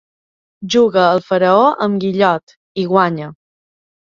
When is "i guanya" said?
2.85-3.29